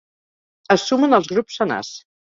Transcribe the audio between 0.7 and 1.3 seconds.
Es sumen els